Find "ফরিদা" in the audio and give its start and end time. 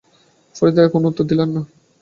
0.55-0.83